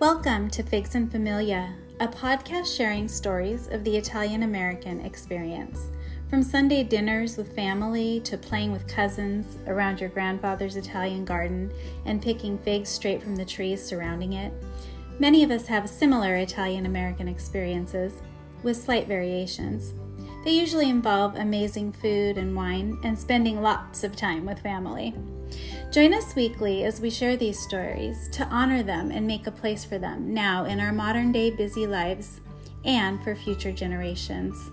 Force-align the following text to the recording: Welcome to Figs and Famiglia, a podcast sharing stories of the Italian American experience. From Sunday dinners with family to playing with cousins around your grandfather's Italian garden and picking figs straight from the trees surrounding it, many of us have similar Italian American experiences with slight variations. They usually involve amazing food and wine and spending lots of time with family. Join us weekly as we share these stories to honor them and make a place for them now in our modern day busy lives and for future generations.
Welcome 0.00 0.48
to 0.52 0.62
Figs 0.62 0.94
and 0.94 1.12
Famiglia, 1.12 1.74
a 2.00 2.08
podcast 2.08 2.74
sharing 2.74 3.06
stories 3.06 3.68
of 3.70 3.84
the 3.84 3.98
Italian 3.98 4.44
American 4.44 5.04
experience. 5.04 5.88
From 6.30 6.42
Sunday 6.42 6.84
dinners 6.84 7.36
with 7.36 7.54
family 7.54 8.18
to 8.20 8.38
playing 8.38 8.72
with 8.72 8.88
cousins 8.88 9.58
around 9.66 10.00
your 10.00 10.08
grandfather's 10.08 10.76
Italian 10.76 11.26
garden 11.26 11.70
and 12.06 12.22
picking 12.22 12.56
figs 12.56 12.88
straight 12.88 13.22
from 13.22 13.36
the 13.36 13.44
trees 13.44 13.84
surrounding 13.84 14.32
it, 14.32 14.54
many 15.18 15.44
of 15.44 15.50
us 15.50 15.66
have 15.66 15.86
similar 15.86 16.34
Italian 16.36 16.86
American 16.86 17.28
experiences 17.28 18.22
with 18.62 18.78
slight 18.78 19.06
variations. 19.06 19.92
They 20.46 20.52
usually 20.52 20.88
involve 20.88 21.34
amazing 21.34 21.92
food 21.92 22.38
and 22.38 22.56
wine 22.56 22.98
and 23.04 23.18
spending 23.18 23.60
lots 23.60 24.02
of 24.02 24.16
time 24.16 24.46
with 24.46 24.60
family. 24.60 25.14
Join 25.90 26.14
us 26.14 26.36
weekly 26.36 26.84
as 26.84 27.00
we 27.00 27.10
share 27.10 27.36
these 27.36 27.58
stories 27.58 28.28
to 28.28 28.44
honor 28.44 28.80
them 28.80 29.10
and 29.10 29.26
make 29.26 29.48
a 29.48 29.50
place 29.50 29.84
for 29.84 29.98
them 29.98 30.32
now 30.32 30.64
in 30.64 30.78
our 30.78 30.92
modern 30.92 31.32
day 31.32 31.50
busy 31.50 31.84
lives 31.84 32.40
and 32.84 33.20
for 33.24 33.34
future 33.34 33.72
generations. 33.72 34.70